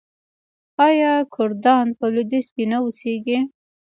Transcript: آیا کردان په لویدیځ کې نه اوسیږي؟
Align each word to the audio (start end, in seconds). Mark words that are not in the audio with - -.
آیا 0.87 1.13
کردان 1.35 1.87
په 1.97 2.05
لویدیځ 2.13 2.47
کې 2.55 2.63
نه 2.71 2.77
اوسیږي؟ 2.83 3.39